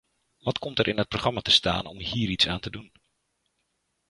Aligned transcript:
Wat 0.39 0.59
komt 0.59 0.79
er 0.79 0.87
in 0.87 0.97
het 0.97 1.07
programma 1.07 1.41
te 1.41 1.51
staan 1.51 1.85
om 1.85 1.97
hier 1.99 2.29
iets 2.29 2.47
aan 2.47 2.59
te 2.59 2.69
doen? 2.69 2.91